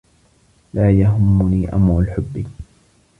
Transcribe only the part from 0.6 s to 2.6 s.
لا يهمّني أمر الحب.